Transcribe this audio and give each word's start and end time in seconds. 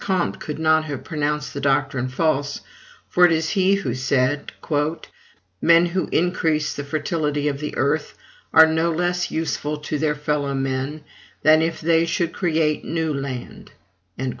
Comte 0.01 0.39
could 0.39 0.57
not 0.57 0.85
have 0.85 1.03
pronounced 1.03 1.53
this 1.53 1.61
doctrine 1.61 2.07
false, 2.09 2.61
for 3.07 3.23
it 3.27 3.31
was 3.31 3.49
he 3.51 3.75
who 3.75 3.93
said: 3.93 4.51
"Men 5.61 5.85
who 5.85 6.09
increase 6.11 6.73
the 6.73 6.83
fertility 6.83 7.47
of 7.47 7.59
the 7.59 7.77
earth 7.77 8.15
are 8.51 8.65
no 8.65 8.89
less 8.91 9.29
useful 9.29 9.77
to 9.77 9.99
their 9.99 10.15
fellow 10.15 10.55
men, 10.55 11.03
than 11.43 11.61
if 11.61 11.79
they 11.79 12.07
should 12.07 12.33
create 12.33 12.83
new 12.83 13.13
land." 13.13 13.73